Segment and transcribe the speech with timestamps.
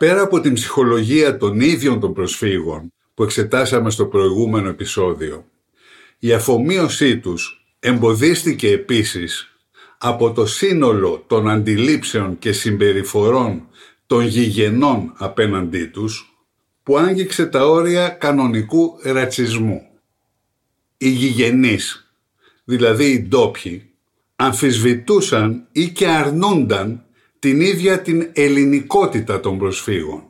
[0.00, 5.44] Πέρα από την ψυχολογία των ίδιων των προσφύγων που εξετάσαμε στο προηγούμενο επεισόδιο,
[6.18, 9.56] η αφομοίωσή τους εμποδίστηκε επίσης
[9.98, 13.68] από το σύνολο των αντιλήψεων και συμπεριφορών
[14.06, 16.34] των γηγενών απέναντί τους
[16.82, 19.82] που άγγιξε τα όρια κανονικού ρατσισμού.
[20.96, 22.12] Οι γηγενείς,
[22.64, 23.90] δηλαδή οι ντόπιοι,
[24.36, 27.04] αμφισβητούσαν ή και αρνούνταν
[27.40, 30.22] την ίδια την ελληνικότητα των προσφύγων.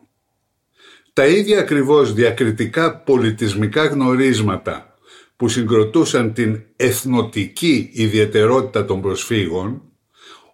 [1.12, 4.94] Τα ίδια ακριβώς διακριτικά πολιτισμικά γνωρίσματα
[5.36, 9.82] που συγκροτούσαν την εθνοτική ιδιαιτερότητα των προσφύγων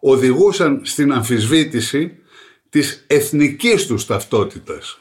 [0.00, 2.12] οδηγούσαν στην αμφισβήτηση
[2.68, 5.00] της εθνικής τους ταυτότητας.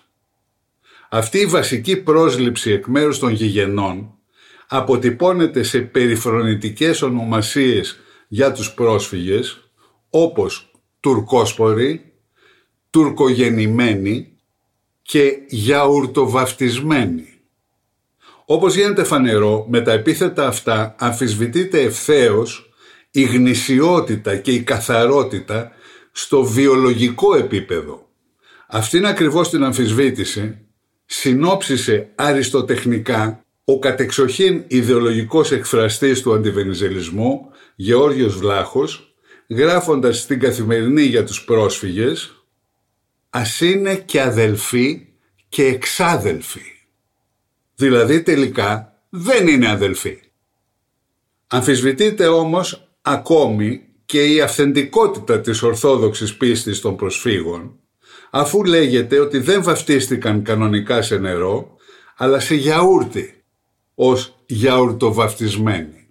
[1.10, 4.14] Αυτή η βασική πρόσληψη εκ μέρους των γηγενών
[4.68, 9.70] αποτυπώνεται σε περιφρονητικές ονομασίες για τους πρόσφυγες
[10.10, 10.70] όπως
[11.06, 12.14] τουρκόσποροι,
[12.90, 14.38] τουρκογεννημένοι
[15.02, 17.28] και γιαουρτοβαφτισμένοι.
[18.46, 22.70] Όπως γίνεται φανερό, με τα επίθετα αυτά αμφισβητείται ευθέως
[23.12, 25.72] η γνησιότητα και η καθαρότητα
[26.12, 28.10] στο βιολογικό επίπεδο.
[28.68, 30.58] Αυτήν ακριβώς την αμφισβήτηση
[31.06, 39.15] συνόψισε αριστοτεχνικά ο κατεξοχήν ιδεολογικός εκφραστής του αντιβενιζελισμού Γεώργιος Βλάχος
[39.50, 42.46] γράφοντας στην καθημερινή για τους πρόσφυγες
[43.30, 45.08] ας είναι και αδελφοί
[45.50, 46.62] και εξάδελφοι.
[47.76, 50.20] Δηλαδή τελικά δεν είναι αδελφοί.
[51.48, 57.80] Αμφισβητείται όμως ακόμη και η αυθεντικότητα της ορθόδοξης πίστης των προσφύγων
[58.30, 61.76] αφού λέγεται ότι δεν βαφτίστηκαν κανονικά σε νερό
[62.18, 63.44] αλλά σε γιαούρτι
[63.96, 66.05] ως γιαουρτοβαφτισμένοι.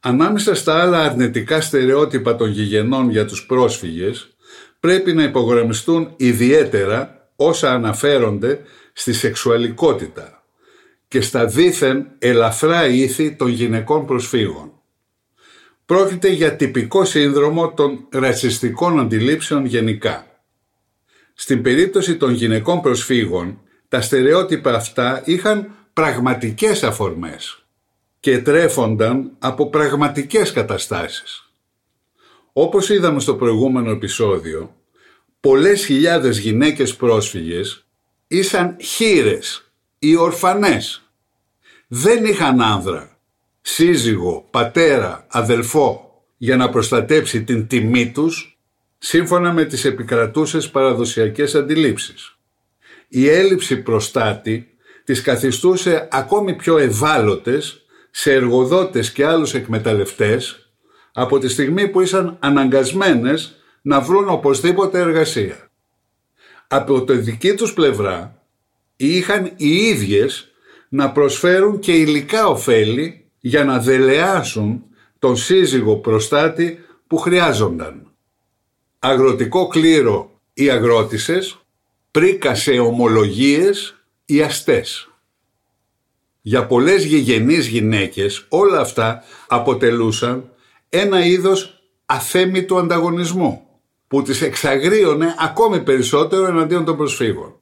[0.00, 4.36] Ανάμεσα στα άλλα αρνητικά στερεότυπα των γηγενών για τους πρόσφυγες
[4.80, 8.60] πρέπει να υπογραμμιστούν ιδιαίτερα όσα αναφέρονται
[8.92, 10.42] στη σεξουαλικότητα
[11.08, 14.72] και στα δήθεν ελαφρά ήθη των γυναικών προσφύγων.
[15.86, 20.26] Πρόκειται για τυπικό σύνδρομο των ρατσιστικών αντιλήψεων γενικά.
[21.34, 27.67] Στην περίπτωση των γυναικών προσφύγων, τα στερεότυπα αυτά είχαν πραγματικές αφορμές
[28.20, 31.52] και τρέφονταν από πραγματικές καταστάσεις.
[32.52, 34.76] Όπως είδαμε στο προηγούμενο επεισόδιο,
[35.40, 37.86] πολλές χιλιάδες γυναίκες πρόσφυγες
[38.26, 41.02] ήσαν χείρες ή ορφανές.
[41.86, 43.18] Δεν είχαν άνδρα,
[43.60, 48.58] σύζυγο, πατέρα, αδελφό για να προστατέψει την τιμή τους
[48.98, 52.36] σύμφωνα με τις επικρατούσες παραδοσιακές αντιλήψεις.
[53.08, 57.86] Η έλλειψη προστάτη τις καθιστούσε ακόμη πιο ευάλωτες
[58.20, 60.70] σε εργοδότες και άλλους εκμεταλλευτές
[61.12, 65.70] από τη στιγμή που ήσαν αναγκασμένες να βρουν οπωσδήποτε εργασία.
[66.68, 68.42] Από τη δική τους πλευρά
[68.96, 70.52] είχαν οι ίδιες
[70.88, 74.84] να προσφέρουν και υλικά ωφέλη για να δελεάσουν
[75.18, 78.12] τον σύζυγο προστάτη που χρειάζονταν.
[78.98, 81.58] Αγροτικό κλήρο οι αγρότησες,
[82.10, 83.94] πρίκα σε ομολογίες
[84.24, 85.08] οι αστές.
[86.40, 90.50] Για πολλές γηγενείς γυναίκες όλα αυτά αποτελούσαν
[90.88, 93.62] ένα είδος αθέμητου ανταγωνισμού
[94.08, 97.60] που τις εξαγρίωνε ακόμη περισσότερο εναντίον των προσφύγων.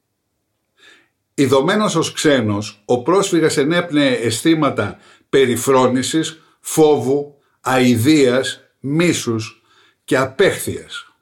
[1.33, 4.97] Ιδωμένος ως ξένος, ο πρόσφυγας ενέπνεε αισθήματα
[5.29, 9.61] περιφρόνησης, φόβου, αηδίας, μίσους
[10.03, 11.15] και απέχθειας.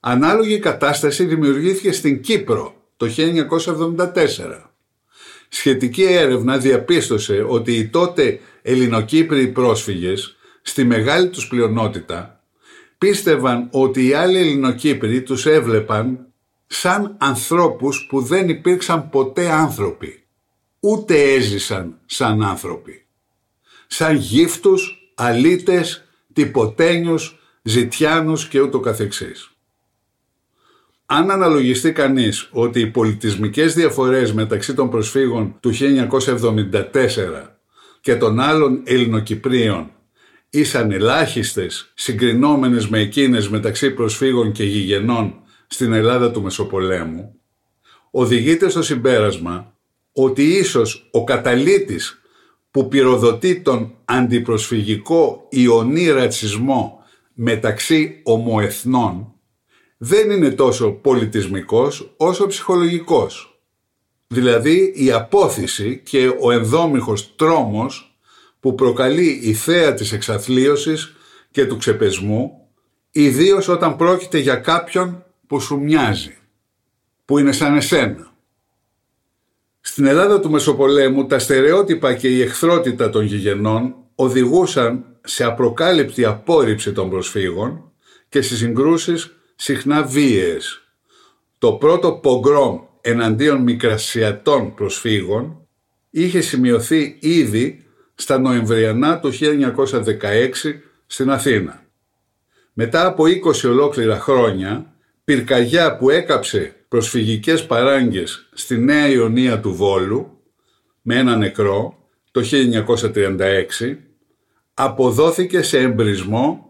[0.00, 4.67] Ανάλογη κατάσταση δημιουργήθηκε στην Κύπρο το 1974
[5.48, 12.42] Σχετική έρευνα διαπίστωσε ότι οι τότε Ελληνοκύπριοι πρόσφυγες στη μεγάλη τους πλειονότητα
[12.98, 16.26] πίστευαν ότι οι άλλοι Ελληνοκύπροι τους έβλεπαν
[16.66, 20.24] σαν ανθρώπους που δεν υπήρξαν ποτέ άνθρωποι,
[20.80, 23.06] ούτε έζησαν σαν άνθρωποι.
[23.86, 29.57] Σαν γύφτους, αλίτες, τυποτένιους, ζητιάνους και ούτω καθεξής.
[31.10, 36.82] Αν αναλογιστεί κανείς ότι οι πολιτισμικές διαφορές μεταξύ των προσφύγων του 1974
[38.00, 39.90] και των άλλων Ελληνοκυπρίων
[40.50, 45.34] ήσαν ελάχιστες συγκρινόμενες με εκείνες μεταξύ προσφύγων και γηγενών
[45.66, 47.34] στην Ελλάδα του Μεσοπολέμου,
[48.10, 49.74] οδηγείται στο συμπέρασμα
[50.12, 52.20] ότι ίσως ο καταλήτης
[52.70, 57.02] που πυροδοτεί τον αντιπροσφυγικό ιονή ρατσισμό
[57.34, 59.32] μεταξύ ομοεθνών
[59.98, 63.60] δεν είναι τόσο πολιτισμικός όσο ψυχολογικός.
[64.26, 68.18] Δηλαδή η απόθυση και ο ενδόμηχος τρόμος
[68.60, 71.14] που προκαλεί η θέα της εξαθλίωσης
[71.50, 72.68] και του ξεπεσμού
[73.10, 76.36] ιδίως όταν πρόκειται για κάποιον που σου μοιάζει,
[77.24, 78.32] που είναι σαν εσένα.
[79.80, 86.92] Στην Ελλάδα του Μεσοπολέμου τα στερεότυπα και η εχθρότητα των γηγενών οδηγούσαν σε απροκάλυπτη απόρριψη
[86.92, 87.92] των προσφύγων
[88.28, 90.82] και σε συγκρούσεις συχνά βίαιες.
[91.58, 95.66] Το πρώτο πογκρόμ εναντίον μικρασιατών προσφύγων
[96.10, 99.42] είχε σημειωθεί ήδη στα Νοεμβριανά του 1916
[101.06, 101.82] στην Αθήνα.
[102.72, 104.94] Μετά από 20 ολόκληρα χρόνια,
[105.24, 110.40] πυρκαγιά που έκαψε προσφυγικές παράγκες στη Νέα Ιωνία του Βόλου,
[111.02, 113.96] με ένα νεκρό, το 1936,
[114.74, 116.67] αποδόθηκε σε εμπρισμό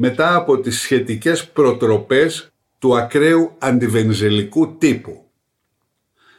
[0.00, 5.30] μετά από τις σχετικές προτροπές του ακραίου αντιβενζελικού τύπου.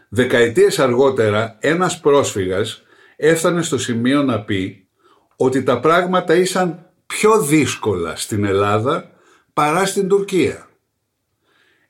[0.09, 2.83] Δεκαετίες αργότερα ένας πρόσφυγας
[3.15, 4.88] έφτανε στο σημείο να πει
[5.35, 9.11] ότι τα πράγματα ήσαν πιο δύσκολα στην Ελλάδα
[9.53, 10.69] παρά στην Τουρκία.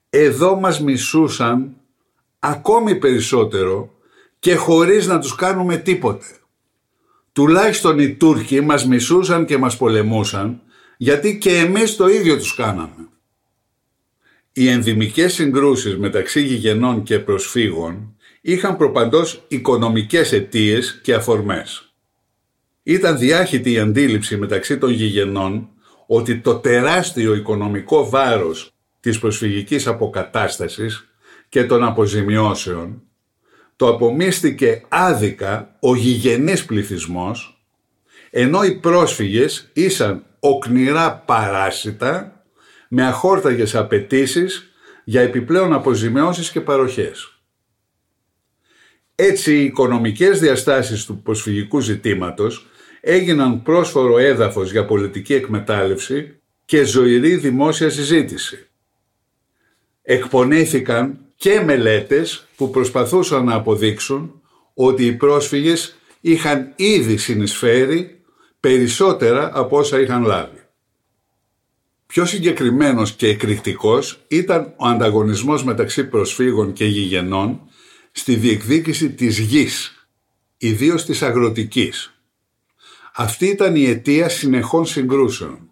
[0.10, 1.76] Εδώ μας μισούσαν
[2.40, 3.94] ακόμη περισσότερο
[4.40, 6.26] και χωρίς να τους κάνουμε τίποτε.
[7.32, 10.62] Τουλάχιστον οι Τούρκοι μας μισούσαν και μας πολεμούσαν
[11.02, 13.08] γιατί και εμείς το ίδιο τους κάναμε.
[14.54, 21.94] Οι ενδυμικές συγκρούσεις μεταξύ γηγενών και προσφύγων είχαν προπαντός οικονομικές αιτίες και αφορμές.
[22.84, 25.70] Ήταν διάχυτη η αντίληψη μεταξύ των γηγενών
[26.08, 31.10] ότι το τεράστιο οικονομικό βάρος της προσφυγικής αποκατάστασης
[31.50, 33.02] και των αποζημιώσεων
[33.76, 37.59] το απομίστηκε άδικα ο γηγενής πληθυσμός
[38.30, 42.44] ενώ οι πρόσφυγες ήσαν οκνηρά παράσιτα
[42.90, 44.72] με αχόρταγες απαιτήσεις
[45.04, 47.40] για επιπλέον αποζημιώσεις και παροχές.
[49.16, 52.68] Έτσι οι οικονομικές διαστάσεις του προσφυγικού ζητήματος
[53.02, 58.68] έγιναν πρόσφορο έδαφος για πολιτική εκμετάλλευση και ζωηρή δημόσια συζήτηση.
[60.02, 64.42] Εκπονήθηκαν και μελέτες που προσπαθούσαν να αποδείξουν
[64.74, 68.19] ότι οι πρόσφυγες είχαν ήδη συνεισφέρει
[68.60, 70.64] περισσότερα από όσα είχαν λάβει.
[72.06, 77.62] Πιο συγκεκριμένος και εκρηκτικός ήταν ο ανταγωνισμός μεταξύ προσφύγων και γηγενών
[78.12, 80.08] στη διεκδίκηση της γης,
[80.58, 82.14] ιδίως της αγροτικής.
[83.16, 85.70] Αυτή ήταν η αιτία συνεχών συγκρούσεων.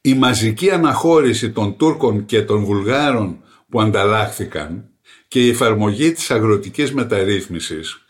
[0.00, 4.88] Η μαζική αναχώρηση των Τούρκων και των Βουλγάρων που ανταλλάχθηκαν
[5.28, 8.04] και η εφαρμογή της αγροτικής μεταρρύθμισης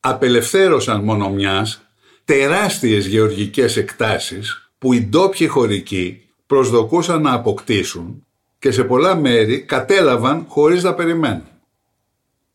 [0.00, 1.89] απελευθέρωσαν μόνο μιας
[2.30, 8.26] τεράστιες γεωργικές εκτάσεις που οι ντόπιοι χωρικοί προσδοκούσαν να αποκτήσουν
[8.58, 11.48] και σε πολλά μέρη κατέλαβαν χωρίς να περιμένουν.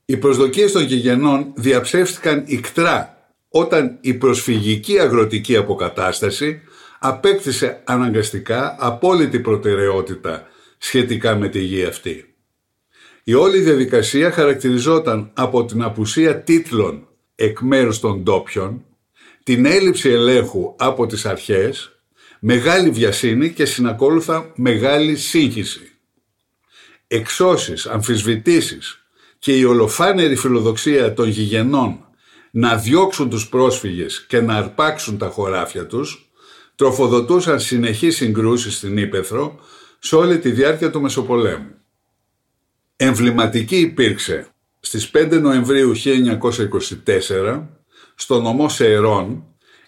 [0.05, 6.61] Οι προσδοκίες των γηγενών διαψεύστηκαν ικτρά όταν η προσφυγική αγροτική αποκατάσταση
[6.99, 12.35] απέκτησε αναγκαστικά απόλυτη προτεραιότητα σχετικά με τη γη αυτή.
[13.23, 18.85] Η όλη διαδικασία χαρακτηριζόταν από την απουσία τίτλων εκ μέρους των ντόπιων,
[19.45, 21.99] την έλλειψη ελέγχου από τις αρχές,
[22.39, 25.91] μεγάλη βιασύνη και συνακόλουθα μεγάλη σύγχυση.
[27.07, 29.05] Εξώσεις, αμφισβητήσεις,
[29.39, 32.05] και η ολοφάνερη φιλοδοξία των γηγενών
[32.51, 36.29] να διώξουν τους πρόσφυγες και να αρπάξουν τα χωράφια τους
[36.75, 39.59] τροφοδοτούσαν συνεχείς συγκρούσεις στην Ήπεθρο
[39.99, 41.71] σε όλη τη διάρκεια του Μεσοπολέμου.
[42.95, 44.47] Εμβληματική υπήρξε
[44.79, 47.74] στις 5 Νοεμβρίου 1924
[48.15, 49.43] στο νομό Σεερών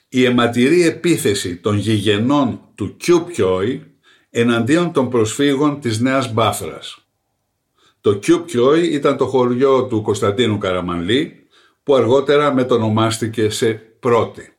[0.10, 3.98] η αιματηρή επίθεση των γηγενών του Κιούπιόι
[4.30, 7.08] εναντίον των προσφύγων της Νέας Μπάφρας.
[8.02, 11.48] Το Κιούπκιόι ήταν το χωριό του Κωνσταντίνου Καραμανλή
[11.84, 14.54] που αργότερα μετονομάστηκε σε πρώτη.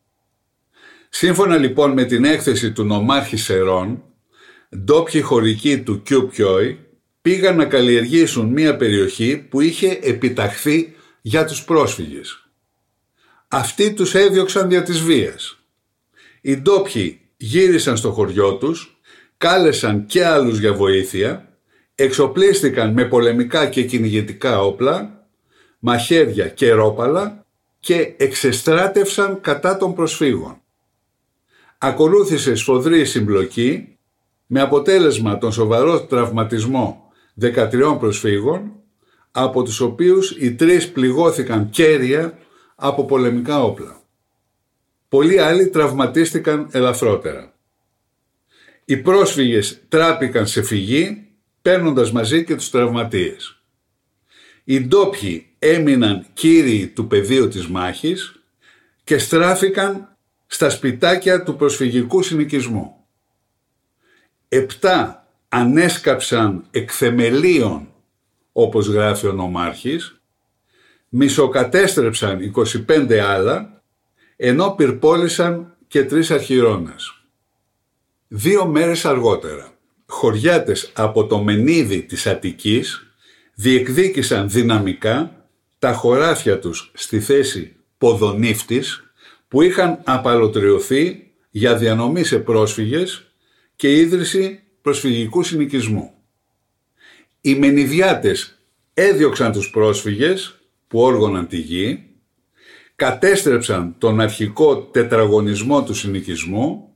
[1.08, 4.02] Σύμφωνα λοιπόν με την έκθεση του νομάρχη Σερών,
[4.76, 6.78] ντόπιοι χωρικοί του Κιουπιόι
[7.22, 12.47] πήγαν να καλλιεργήσουν μια περιοχή που είχε επιταχθεί για τους πρόσφυγες.
[13.48, 15.58] Αυτοί τους έδιωξαν δια της βίας.
[16.40, 19.00] Οι ντόπιοι γύρισαν στο χωριό τους,
[19.36, 21.48] κάλεσαν και άλλους για βοήθεια,
[21.94, 25.26] εξοπλίστηκαν με πολεμικά και κυνηγετικά όπλα,
[25.78, 27.46] μαχαίρια και ρόπαλα
[27.80, 30.60] και εξεστράτευσαν κατά των προσφύγων.
[31.78, 33.96] Ακολούθησε σφοδρή συμπλοκή
[34.46, 38.72] με αποτέλεσμα τον σοβαρό τραυματισμό 13 προσφύγων,
[39.30, 42.38] από τους οποίους οι τρεις πληγώθηκαν κέρια
[42.80, 44.02] από πολεμικά όπλα.
[45.08, 47.52] Πολλοί άλλοι τραυματίστηκαν ελαφρότερα.
[48.84, 51.26] Οι πρόσφυγες τράπηκαν σε φυγή,
[51.62, 53.60] παίρνοντας μαζί και τους τραυματίες.
[54.64, 58.40] Οι ντόπιοι έμειναν κύριοι του πεδίου της μάχης
[59.04, 60.16] και στράφηκαν
[60.46, 63.04] στα σπιτάκια του προσφυγικού συνοικισμού.
[64.48, 67.88] Επτά ανέσκαψαν εκθεμελίων,
[68.52, 70.17] όπως γράφει ο νομάρχης,
[71.08, 72.52] μισοκατέστρεψαν
[72.88, 73.82] 25 άλλα,
[74.36, 77.22] ενώ πυρπόλησαν και τρεις αρχιρώνες.
[78.28, 79.72] Δύο μέρες αργότερα,
[80.06, 83.06] χωριάτες από το Μενίδι της Αττικής
[83.54, 85.46] διεκδίκησαν δυναμικά
[85.78, 89.12] τα χωράφια τους στη θέση ποδονύφτης
[89.48, 93.26] που είχαν απαλωτριωθεί για διανομή σε πρόσφυγες
[93.76, 96.12] και ίδρυση προσφυγικού συνοικισμού.
[97.40, 98.58] Οι Μενιδιάτες
[98.94, 100.57] έδιωξαν τους πρόσφυγες
[100.88, 102.06] που όργωναν τη γη,
[102.96, 106.94] κατέστρεψαν τον αρχικό τετραγωνισμό του συνοικισμού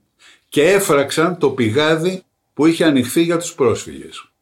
[0.49, 2.23] και έφραξαν το πηγάδι
[2.55, 4.33] που είχε ανοιχθεί για τους πρόσφυγες.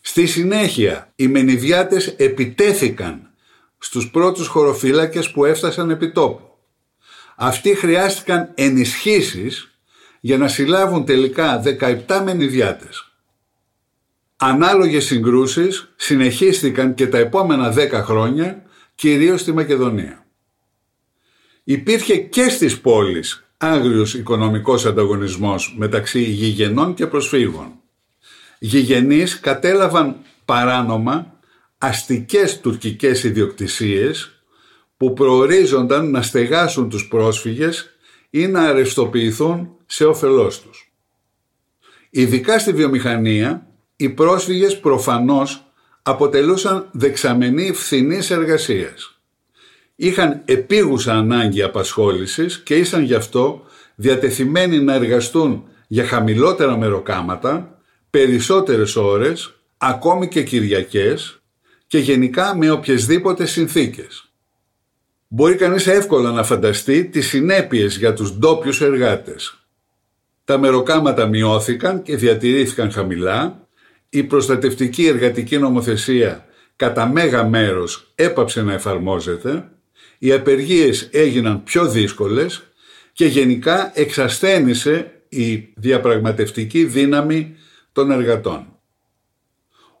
[0.00, 3.30] Στη συνέχεια οι Μενιδιάτες επιτέθηκαν
[3.78, 6.56] στους πρώτους χωροφύλακες που έφτασαν επί τόπου.
[7.36, 9.78] Αυτοί χρειάστηκαν ενισχύσεις
[10.20, 11.62] για να συλλάβουν τελικά
[12.06, 13.11] 17 μενιδιάτες.
[14.44, 18.62] Ανάλογες συγκρούσεις συνεχίστηκαν και τα επόμενα 10 χρόνια,
[18.94, 20.26] κυρίως στη Μακεδονία.
[21.64, 27.72] Υπήρχε και στις πόλεις άγριος οικονομικός ανταγωνισμός μεταξύ γηγενών και προσφύγων.
[28.58, 31.38] Γηγενείς κατέλαβαν παράνομα
[31.78, 34.42] αστικές τουρκικές ιδιοκτησίες
[34.96, 37.90] που προορίζονταν να στεγάσουν τους πρόσφυγες
[38.30, 40.92] ή να αρεστοποιηθούν σε όφελός τους.
[42.10, 43.66] Ειδικά στη βιομηχανία,
[44.02, 45.64] οι πρόσφυγες προφανώς
[46.02, 49.20] αποτελούσαν δεξαμενή φθηνής εργασίας.
[49.96, 53.62] Είχαν επίγουσα ανάγκη απασχόλησης και ήσαν γι' αυτό
[53.94, 57.78] διατεθειμένοι να εργαστούν για χαμηλότερα μεροκάματα,
[58.10, 61.40] περισσότερες ώρες, ακόμη και Κυριακές
[61.86, 64.30] και γενικά με οποιασδήποτε συνθήκες.
[65.28, 69.56] Μπορεί κανείς εύκολα να φανταστεί τις συνέπειες για τους ντόπιους εργάτες
[70.44, 73.68] τα μεροκάματα μειώθηκαν και διατηρήθηκαν χαμηλά,
[74.14, 76.44] η προστατευτική εργατική νομοθεσία
[76.76, 79.68] κατά μέγα μέρος έπαψε να εφαρμόζεται,
[80.18, 82.62] οι απεργίες έγιναν πιο δύσκολες
[83.12, 87.56] και γενικά εξασθένησε η διαπραγματευτική δύναμη
[87.92, 88.66] των εργατών.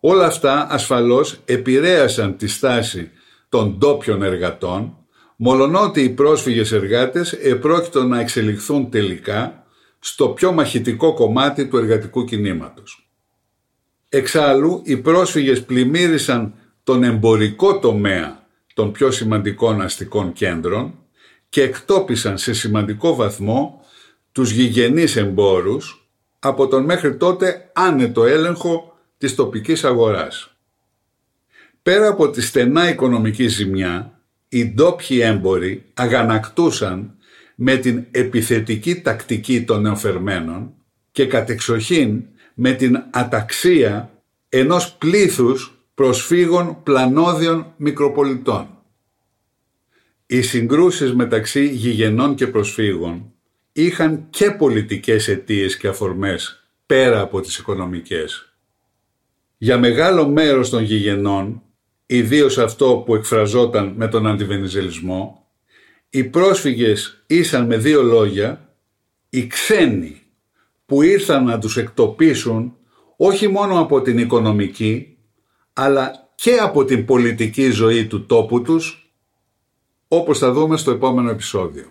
[0.00, 3.10] Όλα αυτά ασφαλώς επηρέασαν τη στάση
[3.48, 4.96] των ντόπιων εργατών,
[5.36, 9.66] μολονότι οι πρόσφυγες εργάτες επρόκειτο να εξελιχθούν τελικά
[9.98, 13.01] στο πιο μαχητικό κομμάτι του εργατικού κινήματος.
[14.14, 16.54] Εξάλλου, οι πρόσφυγες πλημμύρισαν
[16.84, 20.94] τον εμπορικό τομέα των πιο σημαντικών αστικών κέντρων
[21.48, 23.84] και εκτόπισαν σε σημαντικό βαθμό
[24.32, 30.56] τους γηγενείς εμπόρους από τον μέχρι τότε άνετο έλεγχο της τοπικής αγοράς.
[31.82, 37.14] Πέρα από τη στενά οικονομική ζημιά, οι ντόπιοι έμποροι αγανακτούσαν
[37.54, 40.74] με την επιθετική τακτική των νεοφερμένων
[41.12, 44.10] και κατεξοχήν με την αταξία
[44.48, 48.68] ενός πλήθους προσφύγων πλανόδιων μικροπολιτών.
[50.26, 53.32] Οι συγκρούσεις μεταξύ γηγενών και προσφύγων
[53.72, 58.54] είχαν και πολιτικές αιτίες και αφορμές πέρα από τις οικονομικές.
[59.58, 61.62] Για μεγάλο μέρος των γηγενών,
[62.06, 65.46] ιδίως αυτό που εκφραζόταν με τον αντιβενιζελισμό,
[66.10, 68.76] οι πρόσφυγες ήσαν με δύο λόγια
[69.28, 70.21] οι ξένοι
[70.92, 72.76] που ήρθαν να τους εκτοπίσουν
[73.16, 75.16] όχι μόνο από την οικονομική
[75.72, 79.12] αλλά και από την πολιτική ζωή του τόπου τους
[80.08, 81.84] όπως θα δούμε στο επόμενο επεισόδιο.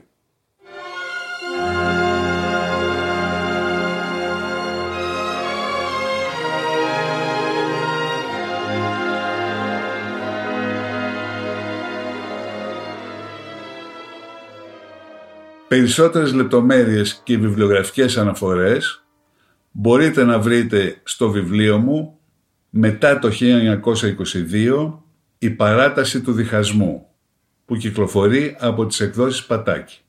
[15.72, 19.06] Περισσότερες λεπτομέρειες και βιβλιογραφικές αναφορές
[19.72, 22.20] μπορείτε να βρείτε στο βιβλίο μου
[22.70, 25.00] μετά το 1922
[25.38, 27.08] «Η παράταση του διχασμού»
[27.66, 30.00] που κυκλοφορεί από τις εκδόσεις Πατάκη.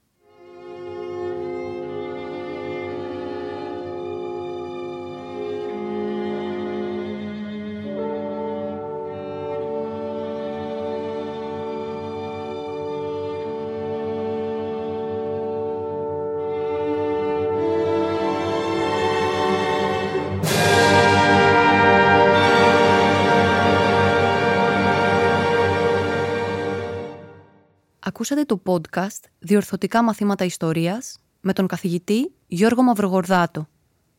[28.52, 33.68] Ακούσατε το podcast «Διορθωτικά μαθήματα ιστορίας» με τον καθηγητή Γιώργο Μαυρογορδάτο.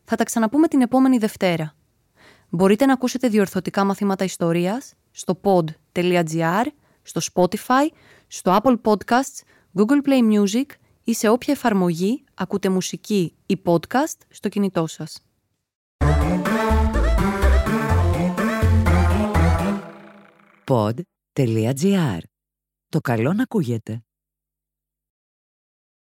[0.04, 1.76] Θα τα ξαναπούμε την επόμενη Δευτέρα.
[2.50, 6.66] Μπορείτε να ακούσετε διορθωτικά μαθήματα ιστορίας στο pod.gr,
[7.02, 7.88] στο Spotify,
[8.28, 9.44] στο Apple Podcasts,
[9.78, 10.66] Google Play Music
[11.04, 15.26] ή σε όποια εφαρμογή ακούτε μουσική ή podcast στο κινητό σας.
[20.66, 22.20] Pod.gr.
[22.90, 24.04] Το καλό να ακούγεται.